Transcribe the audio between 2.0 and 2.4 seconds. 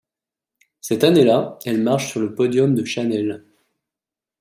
sur le